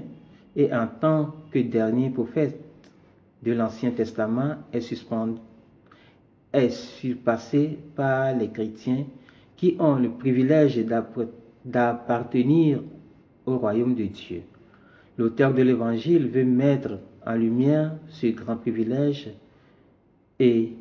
et 0.56 0.74
en 0.74 0.88
tant 0.88 1.36
que 1.52 1.60
dernier 1.60 2.10
prophète 2.10 2.60
de 3.44 3.52
l'Ancien 3.52 3.92
Testament 3.92 4.56
est 4.72 4.82
suspendue 4.82 5.40
est 6.54 6.70
surpassée 6.70 7.80
par 7.96 8.36
les 8.36 8.50
chrétiens 8.50 9.06
qui 9.58 9.76
ont 9.80 9.96
le 9.96 10.12
privilège 10.12 10.80
d'appartenir 11.66 12.82
au 13.46 13.58
royaume 13.58 13.96
de 13.96 14.06
Dieu. 14.06 14.44
L'auteur 15.18 15.54
de 15.54 15.62
l'Évangile 15.62 16.28
veut 16.28 16.46
mettre 16.46 17.00
en 17.26 17.36
lumière 17.36 17.96
ce 18.10 18.28
grand 18.28 18.58
privilège 18.58 19.30
et 20.40 20.74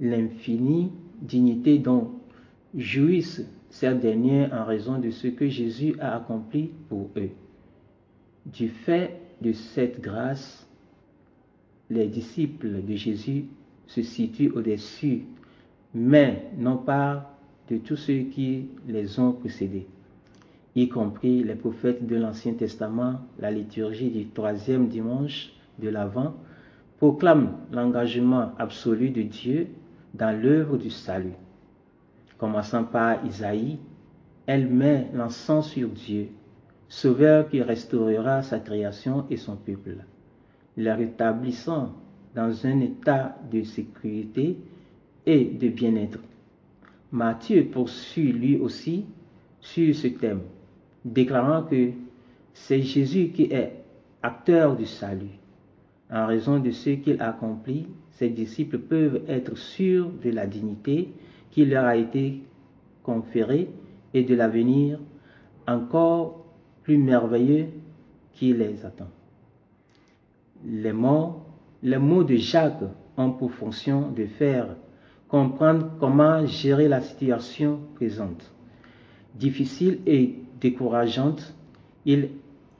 l'infinie 0.00 0.92
dignité 1.20 1.78
dont 1.78 2.10
jouissent 2.74 3.44
ces 3.70 3.94
derniers 3.94 4.52
en 4.52 4.64
raison 4.64 4.98
de 4.98 5.10
ce 5.10 5.28
que 5.28 5.48
Jésus 5.48 5.94
a 6.00 6.16
accompli 6.16 6.70
pour 6.88 7.10
eux. 7.16 7.30
Du 8.46 8.68
fait 8.68 9.20
de 9.40 9.52
cette 9.52 10.00
grâce, 10.00 10.68
les 11.90 12.06
disciples 12.06 12.82
de 12.82 12.94
Jésus 12.94 13.46
se 13.86 14.02
situent 14.02 14.52
au-dessus, 14.54 15.24
mais 15.94 16.50
non 16.58 16.76
pas 16.76 17.36
de 17.70 17.78
tous 17.78 17.96
ceux 17.96 18.20
qui 18.24 18.68
les 18.86 19.18
ont 19.18 19.32
précédés 19.32 19.86
y 20.76 20.88
compris 20.90 21.42
les 21.42 21.54
prophètes 21.54 22.06
de 22.06 22.16
l'Ancien 22.16 22.52
Testament, 22.52 23.20
la 23.38 23.50
liturgie 23.50 24.10
du 24.10 24.28
troisième 24.28 24.88
dimanche 24.88 25.52
de 25.78 25.88
l'Avent, 25.88 26.34
proclame 26.98 27.56
l'engagement 27.72 28.52
absolu 28.58 29.08
de 29.08 29.22
Dieu 29.22 29.68
dans 30.12 30.38
l'œuvre 30.38 30.76
du 30.76 30.90
salut. 30.90 31.32
Commençant 32.36 32.84
par 32.84 33.24
Isaïe, 33.24 33.78
elle 34.46 34.68
met 34.68 35.08
l'encens 35.14 35.70
sur 35.70 35.88
Dieu, 35.88 36.28
Sauveur 36.88 37.48
qui 37.48 37.62
restaurera 37.62 38.42
sa 38.42 38.60
création 38.60 39.24
et 39.30 39.36
son 39.36 39.56
peuple, 39.56 39.96
le 40.76 40.92
rétablissant 40.92 41.94
dans 42.36 42.66
un 42.66 42.80
état 42.80 43.34
de 43.50 43.62
sécurité 43.62 44.58
et 45.24 45.44
de 45.46 45.68
bien-être. 45.68 46.20
Matthieu 47.10 47.64
poursuit 47.64 48.30
lui 48.30 48.58
aussi 48.58 49.06
sur 49.60 49.94
ce 49.94 50.08
thème 50.08 50.42
déclarant 51.04 51.62
que 51.62 51.90
c'est 52.52 52.82
Jésus 52.82 53.30
qui 53.30 53.44
est 53.44 53.72
acteur 54.22 54.76
du 54.76 54.84
salut. 54.84 55.38
En 56.10 56.26
raison 56.26 56.58
de 56.58 56.70
ce 56.70 56.90
qu'il 56.90 57.20
accomplit, 57.22 57.86
ses 58.10 58.28
disciples 58.28 58.78
peuvent 58.78 59.22
être 59.28 59.56
sûrs 59.56 60.10
de 60.22 60.30
la 60.30 60.46
dignité 60.46 61.08
qui 61.50 61.64
leur 61.64 61.84
a 61.86 61.96
été 61.96 62.42
conférée 63.02 63.68
et 64.12 64.24
de 64.24 64.34
l'avenir 64.34 64.98
encore 65.66 66.44
plus 66.82 66.98
merveilleux 66.98 67.68
qui 68.32 68.52
les 68.52 68.84
attend. 68.84 69.08
Les 70.64 70.92
mots, 70.92 71.45
les 71.82 71.98
mots 71.98 72.24
de 72.24 72.36
Jacques 72.36 72.84
ont 73.16 73.32
pour 73.32 73.52
fonction 73.52 74.10
de 74.10 74.26
faire 74.26 74.68
comprendre 75.28 75.90
comment 75.98 76.46
gérer 76.46 76.88
la 76.88 77.00
situation 77.00 77.80
présente, 77.94 78.52
difficile 79.34 80.00
et 80.06 80.36
décourageante, 80.60 81.54
il 82.04 82.30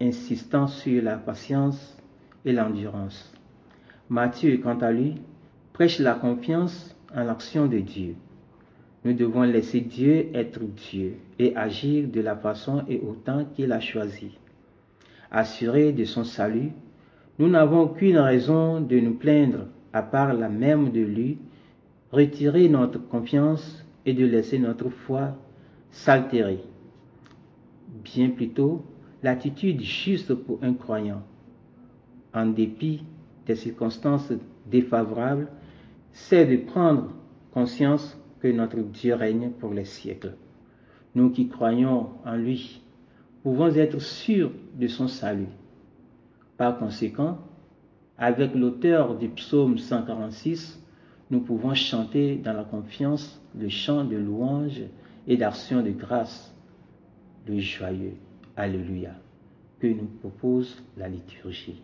insistant 0.01 0.67
sur 0.67 1.03
la 1.03 1.17
patience 1.17 1.97
et 2.45 2.53
l'endurance. 2.53 3.33
Matthieu, 4.09 4.59
quant 4.59 4.79
à 4.79 4.93
lui, 4.93 5.17
prêche 5.73 5.99
la 5.99 6.15
confiance 6.15 6.95
en 7.15 7.25
l'action 7.25 7.67
de 7.67 7.79
Dieu. 7.79 8.15
Nous 9.05 9.15
devons 9.15 9.43
laisser 9.43 9.81
Dieu 9.81 10.29
être 10.35 10.61
Dieu 10.61 11.15
et 11.39 11.57
agir 11.57 12.09
de 12.09 12.21
la 12.21 12.37
façon 12.37 12.85
et 12.89 13.01
autant 13.01 13.45
qu'il 13.55 13.73
a 13.73 13.81
choisi. 13.81 14.37
Assurés 15.31 15.93
de 15.93 16.05
son 16.05 16.25
salut, 16.25 16.73
nous 17.39 17.49
n'avons 17.49 17.83
aucune 17.83 18.19
raison 18.19 18.81
de 18.81 18.99
nous 18.99 19.15
plaindre 19.15 19.67
à 19.93 20.03
part 20.03 20.35
la 20.35 20.49
même 20.49 20.91
de 20.91 21.01
lui, 21.01 21.39
retirer 22.13 22.69
notre 22.69 22.99
confiance 23.09 23.85
et 24.05 24.15
de 24.15 24.25
laisser 24.25 24.59
notre 24.59 24.89
foi 24.89 25.37
s'altérer 25.91 26.61
bien 28.15 28.31
plutôt 28.31 28.85
l'attitude 29.23 29.81
juste 29.81 30.35
pour 30.35 30.63
un 30.63 30.75
croyant, 30.75 31.23
en 32.35 32.47
dépit 32.47 33.03
des 33.47 33.57
circonstances 33.57 34.33
défavorables, 34.67 35.49
c'est 36.13 36.47
de 36.47 36.57
prendre 36.57 37.11
conscience 37.53 38.19
que 38.41 38.49
notre 38.49 38.79
Dieu 38.79 39.15
règne 39.15 39.51
pour 39.51 39.73
les 39.73 39.85
siècles. 39.85 40.35
Nous 41.15 41.31
qui 41.31 41.49
croyons 41.49 42.11
en 42.25 42.37
lui, 42.37 42.83
pouvons 43.43 43.75
être 43.75 44.01
sûrs 44.01 44.53
de 44.75 44.87
son 44.87 45.09
salut. 45.09 45.49
Par 46.57 46.79
conséquent, 46.79 47.39
avec 48.19 48.55
l'auteur 48.55 49.17
du 49.17 49.29
psaume 49.29 49.79
146, 49.79 50.83
nous 51.31 51.41
pouvons 51.41 51.75
chanter 51.75 52.37
dans 52.37 52.53
la 52.53 52.65
confiance 52.65 53.41
le 53.59 53.69
chant 53.69 54.05
de 54.05 54.17
louange 54.17 54.83
et 55.27 55.37
d'action 55.37 55.83
de 55.83 55.91
grâce 55.91 56.55
le 57.47 57.59
joyeux 57.59 58.15
Alléluia 58.57 59.11
que 59.79 59.87
nous 59.87 60.07
propose 60.21 60.83
la 60.97 61.09
liturgie. 61.09 61.83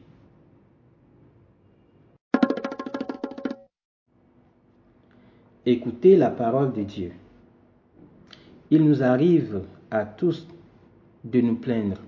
Écoutez 5.67 6.17
la 6.17 6.31
parole 6.31 6.73
de 6.73 6.83
Dieu. 6.83 7.13
Il 8.71 8.85
nous 8.85 9.03
arrive 9.03 9.63
à 9.91 10.07
tous 10.07 10.49
de 11.25 11.41
nous 11.41 11.57
plaindre. 11.57 12.01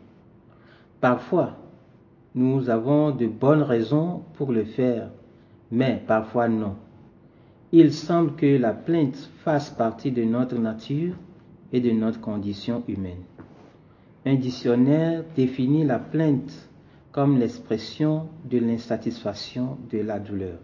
Parfois, 1.00 1.63
nous 2.35 2.68
avons 2.68 3.12
de 3.12 3.27
bonnes 3.27 3.62
raisons 3.62 4.23
pour 4.35 4.53
le 4.53 4.64
faire, 4.64 5.11
mais 5.70 6.03
parfois 6.07 6.49
non. 6.49 6.75
Il 7.70 7.92
semble 7.92 8.35
que 8.35 8.59
la 8.59 8.73
plainte 8.73 9.31
fasse 9.44 9.70
partie 9.70 10.11
de 10.11 10.25
notre 10.25 10.59
nature 10.59 11.14
et 11.73 11.81
de 11.81 11.90
notre 11.90 12.20
condition 12.20 12.83
humaine. 12.88 13.23
Un 14.27 14.37
dictionnaire 14.37 15.25
définit 15.37 15.85
la 15.85 15.99
plainte 15.99 16.68
comme 17.12 17.38
l'expression 17.38 18.29
de 18.51 18.59
l'insatisfaction, 18.59 19.79
de 19.90 19.99
la 19.99 20.18
douleur, 20.18 20.59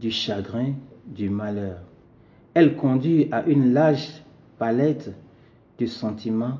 du 0.00 0.10
chagrin, 0.10 0.74
du 1.06 1.30
malheur. 1.30 1.78
Elle 2.54 2.76
conduit 2.76 3.28
à 3.32 3.44
une 3.46 3.72
large 3.72 4.22
palette 4.58 5.12
de 5.78 5.86
sentiments 5.86 6.58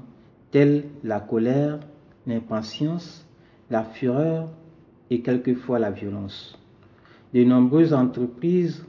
tels 0.51 0.85
la 1.05 1.21
colère, 1.21 1.81
l'impatience, 2.27 3.26
la 3.71 3.83
fureur 3.85 4.49
et 5.11 5.21
quelquefois 5.21 5.79
la 5.79 5.91
violence. 5.91 6.59
De 7.35 7.45
nombreuses 7.45 7.93
entreprises 7.93 8.85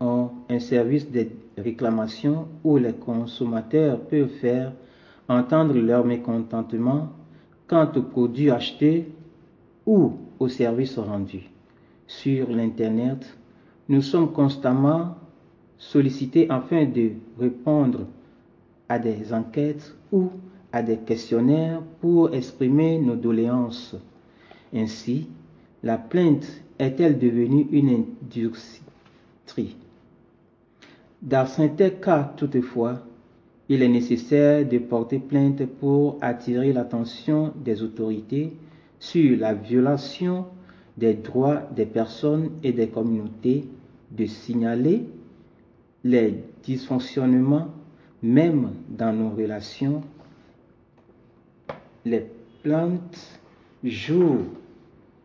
ont 0.00 0.30
un 0.48 0.58
service 0.58 1.06
réclamations 1.56 2.48
où 2.64 2.76
les 2.76 2.92
consommateurs 2.92 4.00
peuvent 4.00 4.28
faire 4.40 4.72
entendre 5.28 5.74
leur 5.74 6.04
mécontentement 6.04 7.12
quant 7.66 7.90
aux 7.94 8.02
produits 8.02 8.50
achetés 8.50 9.08
ou 9.86 10.12
aux 10.38 10.48
services 10.48 10.98
rendus. 10.98 11.50
Sur 12.06 12.50
l'Internet, 12.50 13.36
nous 13.88 14.02
sommes 14.02 14.32
constamment 14.32 15.16
sollicités 15.76 16.50
afin 16.50 16.84
de 16.84 17.12
répondre 17.38 18.06
à 18.88 18.98
des 18.98 19.32
enquêtes 19.32 19.94
ou 20.10 20.30
à 20.78 20.82
des 20.82 20.98
questionnaires 20.98 21.82
pour 22.00 22.32
exprimer 22.32 23.00
nos 23.00 23.16
doléances. 23.16 23.96
Ainsi, 24.72 25.26
la 25.82 25.98
plainte 25.98 26.46
est-elle 26.78 27.18
devenue 27.18 27.66
une 27.72 28.04
industrie? 28.22 29.76
Dans 31.20 31.46
certains 31.46 31.90
cas, 31.90 32.32
toutefois, 32.36 33.00
il 33.68 33.82
est 33.82 33.88
nécessaire 33.88 34.64
de 34.68 34.78
porter 34.78 35.18
plainte 35.18 35.66
pour 35.66 36.16
attirer 36.20 36.72
l'attention 36.72 37.52
des 37.56 37.82
autorités 37.82 38.52
sur 39.00 39.36
la 39.36 39.54
violation 39.54 40.46
des 40.96 41.14
droits 41.14 41.62
des 41.74 41.86
personnes 41.86 42.50
et 42.62 42.72
des 42.72 42.86
communautés, 42.86 43.64
de 44.12 44.26
signaler 44.26 45.06
les 46.04 46.34
dysfonctionnements 46.62 47.66
même 48.22 48.70
dans 48.88 49.12
nos 49.12 49.30
relations. 49.30 50.02
Les 52.04 52.26
plantes 52.62 53.40
jouent 53.84 54.46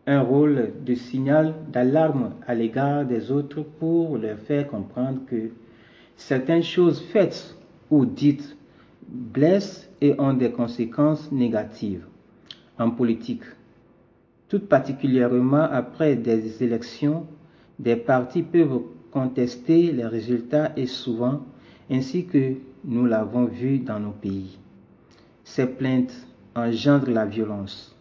un 0.06 0.20
rôle 0.20 0.72
de 0.84 0.94
signal 0.94 1.54
d'alarme 1.72 2.34
à 2.46 2.54
l'égard 2.54 3.04
des 3.04 3.30
autres 3.30 3.62
pour 3.62 4.18
leur 4.18 4.38
faire 4.38 4.68
comprendre 4.68 5.20
que 5.26 5.50
certaines 6.16 6.62
choses 6.62 7.00
faites 7.00 7.56
ou 7.90 8.04
dites 8.04 8.56
blessent 9.08 9.88
et 10.00 10.18
ont 10.18 10.34
des 10.34 10.50
conséquences 10.50 11.30
négatives. 11.32 12.04
En 12.78 12.90
politique, 12.90 13.42
tout 14.48 14.60
particulièrement 14.60 15.62
après 15.62 16.16
des 16.16 16.62
élections, 16.62 17.26
des 17.78 17.96
partis 17.96 18.42
peuvent 18.42 18.82
contester 19.10 19.92
les 19.92 20.06
résultats 20.06 20.72
et 20.76 20.86
souvent, 20.86 21.40
ainsi 21.90 22.26
que 22.26 22.54
nous 22.84 23.06
l'avons 23.06 23.44
vu 23.44 23.78
dans 23.78 24.00
nos 24.00 24.10
pays. 24.10 24.58
Ces 25.44 25.66
plaintes 25.66 26.14
engendrent 26.54 27.10
la 27.10 27.26
violence. 27.26 27.94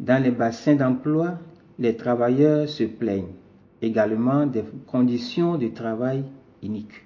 Dans 0.00 0.22
les 0.22 0.30
bassins 0.30 0.74
d'emploi, 0.74 1.38
les 1.78 1.96
travailleurs 1.96 2.68
se 2.68 2.84
plaignent 2.84 3.34
également 3.80 4.46
des 4.46 4.64
conditions 4.86 5.56
de 5.56 5.68
travail 5.68 6.24
iniques, 6.62 7.04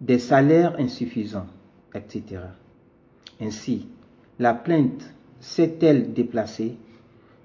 des 0.00 0.18
salaires 0.18 0.76
insuffisants, 0.78 1.46
etc. 1.94 2.42
Ainsi, 3.40 3.86
la 4.38 4.54
plainte 4.54 5.14
s'est-elle 5.40 6.12
déplacée, 6.12 6.76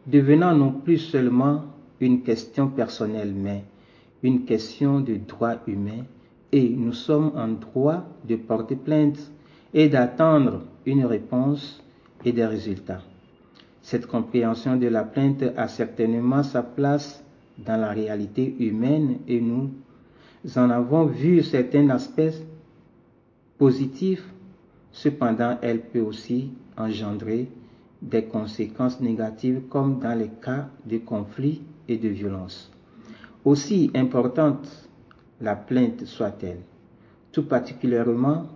devenant 0.08 0.56
non 0.56 0.72
plus 0.72 0.98
seulement 0.98 1.66
une 2.00 2.22
question 2.24 2.68
personnelle, 2.68 3.34
mais 3.34 3.64
une 4.22 4.46
question 4.46 5.00
de 5.00 5.16
droit 5.16 5.56
humain, 5.68 6.06
et 6.52 6.70
nous 6.70 6.94
sommes 6.94 7.32
en 7.36 7.48
droit 7.48 8.06
de 8.28 8.36
porter 8.36 8.76
plainte 8.76 9.20
et 9.74 9.90
d'attendre 9.90 10.62
une 10.86 11.06
réponse 11.06 11.82
et 12.26 12.32
des 12.32 12.46
résultats. 12.46 13.02
Cette 13.82 14.08
compréhension 14.08 14.78
de 14.78 14.88
la 14.88 15.04
plainte 15.04 15.44
a 15.58 15.68
certainement 15.68 16.44
sa 16.44 16.64
place 16.64 17.24
dans 17.58 17.78
la 17.78 17.90
réalité 17.90 18.56
humaine 18.60 19.18
et 19.28 19.42
nous 19.42 19.70
en 20.56 20.70
avons 20.70 21.06
vu 21.06 21.44
certains 21.44 21.90
aspects 21.90 22.42
positifs, 23.58 24.24
cependant 24.92 25.58
elle 25.62 25.82
peut 25.82 26.00
aussi 26.02 26.52
engendrer 26.78 27.50
des 28.02 28.26
conséquences 28.26 29.00
négatives 29.00 29.62
comme 29.70 30.00
dans 30.00 30.18
les 30.18 30.30
cas 30.42 30.68
de 30.86 30.98
conflits 30.98 31.62
et 31.88 31.98
de 31.98 32.10
violence. 32.10 32.72
Aussi 33.46 33.92
importante 33.96 34.68
la 35.42 35.56
plainte 35.56 36.06
soit-elle, 36.06 36.60
tout 37.32 37.44
particulièrement 37.44 38.48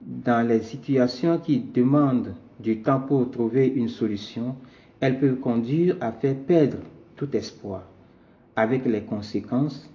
dans 0.00 0.46
les 0.46 0.60
situations 0.62 1.38
qui 1.38 1.60
demandent 1.60 2.34
du 2.60 2.82
temps 2.82 3.00
pour 3.00 3.30
trouver 3.30 3.66
une 3.66 3.88
solution, 3.88 4.56
elle 5.00 5.18
peut 5.18 5.34
conduire 5.34 5.96
à 6.00 6.12
faire 6.12 6.36
perdre 6.36 6.78
tout 7.16 7.34
espoir, 7.36 7.82
avec 8.54 8.84
les 8.86 9.02
conséquences 9.02 9.90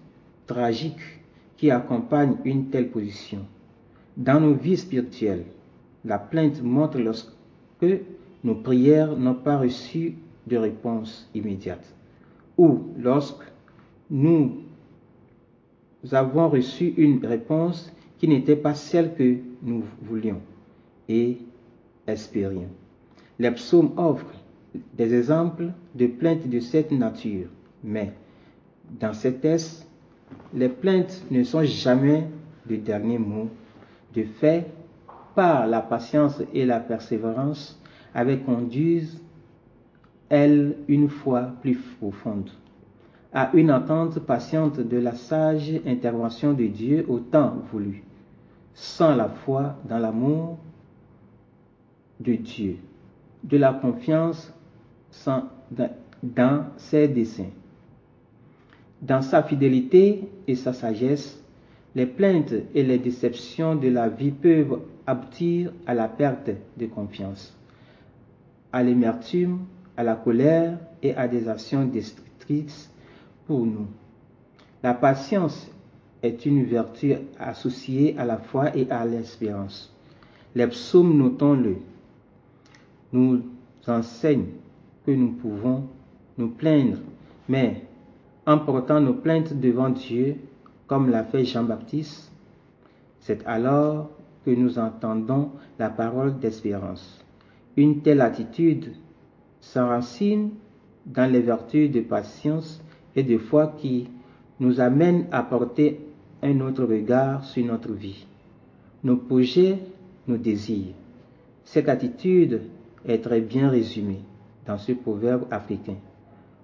tragiques 0.46 1.20
qui 1.58 1.72
accompagnent 1.72 2.38
une 2.46 2.70
telle 2.70 2.90
position. 2.90 3.46
Dans 4.18 4.40
nos 4.40 4.54
vies 4.54 4.78
spirituelles, 4.78 5.46
la 6.06 6.20
plainte 6.20 6.62
montre 6.62 7.00
lorsque 7.00 7.30
nos 8.44 8.56
prières 8.56 9.16
n'ont 9.16 9.36
pas 9.36 9.58
reçu 9.58 10.16
de 10.48 10.58
réponse 10.58 11.30
immédiate, 11.34 11.94
ou 12.58 12.82
lorsque 12.98 13.44
nous 14.10 14.58
avons 16.12 16.50
reçu 16.50 16.94
une 16.98 17.24
réponse 17.26 17.92
qui 18.18 18.28
n'était 18.28 18.56
pas 18.56 18.74
celle 18.74 19.14
que 19.16 19.38
nous 19.62 19.84
voulions 20.02 20.42
et 21.08 21.38
Les 23.40 23.52
psaumes 23.52 23.92
offrent 23.98 24.34
des 24.94 25.14
exemples 25.14 25.72
de 25.96 26.08
plaintes 26.08 26.48
de 26.48 26.60
cette 26.60 26.92
nature, 26.92 27.48
mais 27.84 28.14
dans 29.00 29.14
ces 29.14 29.36
textes, 29.36 29.88
les 30.54 30.70
plaintes 30.70 31.24
ne 31.30 31.44
sont 31.44 31.64
jamais 31.64 32.28
le 32.70 32.78
dernier 32.78 33.18
mot. 33.18 33.50
De 34.16 34.24
fait, 34.24 34.66
par 35.36 35.68
la 35.68 35.82
patience 35.82 36.42
et 36.54 36.66
la 36.66 36.80
persévérance, 36.80 37.80
avec 38.14 38.46
conduisent 38.46 39.22
elles 40.30 40.76
une 40.88 41.10
foi 41.10 41.52
plus 41.62 41.78
profonde 42.00 42.50
à 43.34 43.50
une 43.54 43.70
attente 43.70 44.20
patiente 44.20 44.80
de 44.80 44.98
la 44.98 45.14
sage 45.16 45.80
intervention 45.86 46.54
de 46.54 46.66
Dieu 46.66 47.06
au 47.08 47.20
temps 47.20 47.56
voulu, 47.72 48.04
sans 48.74 49.16
la 49.16 49.30
foi 49.30 49.76
dans 49.88 50.00
l'amour 50.00 50.58
de 52.22 52.34
Dieu, 52.34 52.78
de 53.44 53.58
la 53.58 53.74
confiance 53.74 54.54
dans 56.24 56.66
ses 56.78 57.08
desseins. 57.08 57.50
Dans 59.02 59.22
sa 59.22 59.42
fidélité 59.42 60.30
et 60.48 60.56
sa 60.56 60.74
sagesse, 60.74 61.42
les 61.96 62.06
plaintes 62.06 62.54
et 62.74 62.84
les 62.84 63.00
déceptions 63.00 63.76
de 63.76 63.90
la 63.90 64.08
vie 64.10 64.32
peuvent 64.32 64.80
aboutir 65.08 65.74
à 65.88 65.94
la 65.94 66.08
perte 66.08 66.52
de 66.78 66.86
confiance, 66.86 67.58
à 68.72 68.84
l'émertume, 68.84 69.60
à 69.98 70.04
la 70.04 70.16
colère 70.16 70.78
et 71.02 71.16
à 71.16 71.28
des 71.28 71.50
actions 71.50 71.86
destructrices 71.86 72.90
pour 73.46 73.66
nous. 73.66 73.88
La 74.84 74.94
patience 74.94 75.70
est 76.24 76.46
une 76.46 76.64
vertu 76.64 77.14
associée 77.40 78.16
à 78.18 78.26
la 78.26 78.38
foi 78.38 78.76
et 78.76 78.90
à 78.90 79.04
l'espérance. 79.06 79.94
Les 80.54 80.68
psaumes, 80.68 81.18
notons-le, 81.18 81.78
nous 83.14 83.42
enseignent 83.88 84.50
que 85.06 85.12
nous 85.12 85.32
pouvons 85.32 85.88
nous 86.38 86.50
plaindre, 86.50 86.98
mais 87.50 87.84
en 88.46 88.60
portant 88.60 89.02
nos 89.02 89.14
plaintes 89.14 89.60
devant 89.60 89.90
Dieu, 89.90 90.36
comme 90.88 91.10
l'a 91.10 91.24
fait 91.24 91.46
Jean-Baptiste, 91.46 92.32
c'est 93.20 93.46
alors 93.46 94.10
que 94.46 94.52
nous 94.52 94.80
entendons 94.80 95.52
la 95.78 95.90
parole 95.90 96.40
d'espérance. 96.40 97.24
Une 97.78 98.02
telle 98.02 98.22
attitude 98.22 98.94
s'enracine 99.60 100.52
dans 101.06 101.32
les 101.32 101.42
vertus 101.42 101.92
de 101.92 102.02
patience 102.02 102.84
et 103.16 103.24
de 103.24 103.38
foi 103.38 103.76
qui 103.78 104.10
nous 104.60 104.80
amène 104.80 105.26
à 105.32 105.44
porter 105.44 106.00
un 106.42 106.60
autre 106.62 106.84
regard 106.84 107.44
sur 107.46 107.66
notre 107.66 107.94
vie, 107.94 108.26
nos 109.04 109.18
projets, 109.18 109.80
nos 110.28 110.38
désirs. 110.38 110.94
Cette 111.64 111.90
attitude 111.90 112.62
est 113.06 113.20
très 113.20 113.42
bien 113.42 113.70
résumée 113.70 114.22
dans 114.66 114.78
ce 114.78 114.92
proverbe 114.92 115.46
africain. 115.52 115.98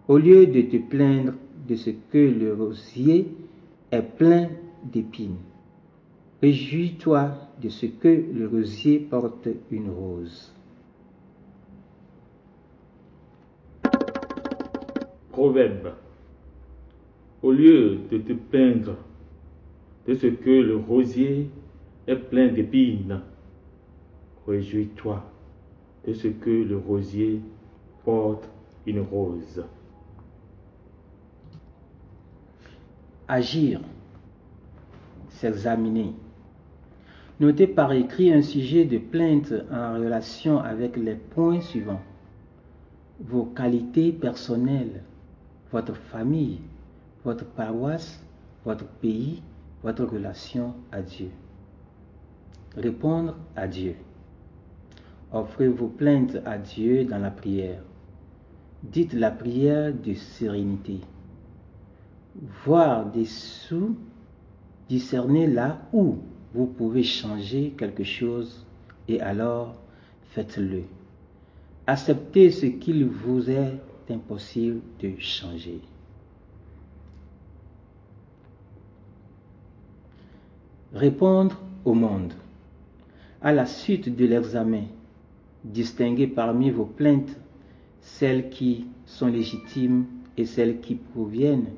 Au 0.07 0.17
lieu 0.17 0.45
de 0.47 0.61
te 0.61 0.77
plaindre 0.77 1.33
de 1.67 1.75
ce 1.75 1.89
que 1.89 2.17
le 2.17 2.53
rosier 2.53 3.27
est 3.91 4.01
plein 4.01 4.49
d'épines, 4.83 5.37
réjouis-toi 6.41 7.31
de 7.61 7.69
ce 7.69 7.87
que 7.87 8.25
le 8.33 8.47
rosier 8.47 8.99
porte 8.99 9.49
une 9.71 9.89
rose. 9.89 10.53
Proverbe 15.31 15.93
au 17.43 17.51
lieu 17.51 17.99
de 18.11 18.17
te 18.17 18.33
plaindre 18.33 18.95
de 20.07 20.15
ce 20.15 20.27
que 20.27 20.49
le 20.49 20.77
rosier 20.77 21.49
est 22.07 22.15
plein 22.15 22.47
d'épines, 22.47 23.21
réjouis-toi 24.47 25.23
ce 26.13 26.27
que 26.27 26.49
le 26.49 26.77
rosier 26.77 27.41
porte 28.03 28.49
une 28.85 29.01
rose. 29.01 29.63
Agir, 33.27 33.81
s'examiner, 35.29 36.13
Notez 37.39 37.67
par 37.67 37.91
écrit 37.91 38.33
un 38.33 38.41
sujet 38.41 38.85
de 38.85 38.97
plainte 38.97 39.53
en 39.71 39.93
relation 39.93 40.57
avec 40.57 40.97
les 40.97 41.13
points 41.13 41.61
suivants. 41.61 42.01
Vos 43.19 43.45
qualités 43.45 44.11
personnelles, 44.11 45.03
votre 45.71 45.95
famille, 45.95 46.59
votre 47.23 47.45
paroisse, 47.45 48.23
votre 48.65 48.87
pays, 48.87 49.43
votre 49.83 50.05
relation 50.05 50.73
à 50.91 51.03
Dieu. 51.03 51.29
Répondre 52.75 53.35
à 53.55 53.67
Dieu. 53.67 53.95
Offrez 55.31 55.67
vos 55.67 55.87
plaintes 55.87 56.37
à 56.45 56.57
Dieu 56.57 57.03
dans 57.03 57.19
la 57.19 57.31
prière. 57.31 57.81
Dites 58.83 59.13
la 59.13 59.31
prière 59.31 59.93
de 59.93 60.13
sérénité. 60.13 61.01
Voir 62.65 63.11
dessous, 63.11 63.97
discerner 64.87 65.47
là 65.47 65.81
où 65.91 66.17
vous 66.53 66.67
pouvez 66.67 67.03
changer 67.03 67.73
quelque 67.77 68.03
chose 68.03 68.65
et 69.07 69.19
alors 69.19 69.75
faites-le. 70.29 70.83
Acceptez 71.87 72.51
ce 72.51 72.65
qu'il 72.67 73.05
vous 73.05 73.49
est 73.49 73.79
impossible 74.09 74.81
de 75.01 75.13
changer. 75.19 75.81
Répondre 80.93 81.59
au 81.85 81.93
monde. 81.93 82.33
À 83.41 83.51
la 83.51 83.65
suite 83.65 84.15
de 84.15 84.25
l'examen, 84.25 84.85
distinguez 85.63 86.27
parmi 86.27 86.71
vos 86.71 86.85
plaintes 86.85 87.39
celles 88.01 88.49
qui 88.49 88.87
sont 89.05 89.27
légitimes 89.27 90.05
et 90.37 90.45
celles 90.45 90.79
qui 90.79 90.95
proviennent 90.95 91.69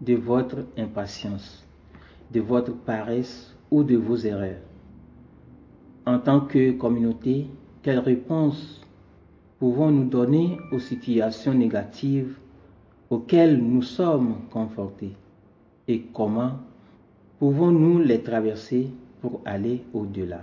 de 0.00 0.14
votre 0.14 0.64
impatience, 0.76 1.66
de 2.32 2.40
votre 2.40 2.74
paresse 2.74 3.54
ou 3.70 3.82
de 3.82 3.96
vos 3.96 4.16
erreurs. 4.16 4.60
En 6.06 6.18
tant 6.18 6.40
que 6.40 6.72
communauté, 6.72 7.46
quelle 7.82 7.98
réponse 7.98 8.80
pouvons-nous 9.58 10.04
donner 10.08 10.58
aux 10.72 10.78
situations 10.78 11.54
négatives 11.54 12.36
auxquelles 13.10 13.58
nous 13.58 13.82
sommes 13.82 14.36
confrontés 14.50 15.14
et 15.86 16.02
comment 16.12 16.58
pouvons-nous 17.38 17.98
les 17.98 18.22
traverser 18.22 18.88
pour 19.20 19.40
aller 19.44 19.82
au-delà? 19.92 20.42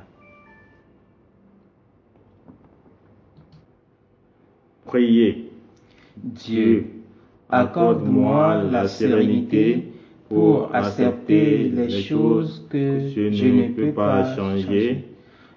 Priez. 4.85 5.49
Dieu, 6.17 6.85
accorde-moi 7.49 8.63
la 8.71 8.87
sérénité 8.87 9.91
pour 10.29 10.73
accepter 10.73 11.69
les 11.69 11.89
choses 12.01 12.65
que 12.69 13.09
je 13.09 13.45
ne 13.45 13.67
peux 13.73 13.91
pas 13.91 14.35
changer, 14.35 15.05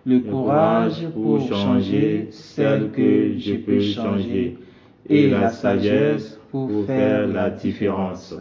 le 0.05 0.21
courage 0.21 1.07
pour 1.15 1.41
changer 1.47 2.29
celles 2.31 2.91
que 2.91 3.39
je 3.39 3.55
peux 3.55 3.81
changer. 3.81 4.57
et 5.09 5.31
la 5.31 5.51
sagesse 5.51 6.39
pour 6.51 6.85
faire 6.87 7.27
la 7.27 7.51
différence. 7.51 8.35